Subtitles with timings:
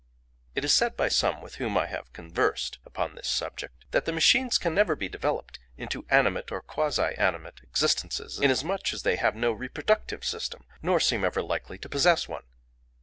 [0.55, 4.11] "It is said by some with whom I have conversed upon this subject, that the
[4.11, 9.35] machines can never be developed into animate or quasi animate existences, inasmuch as they have
[9.35, 12.45] no reproductive system, nor seem ever likely to possess one.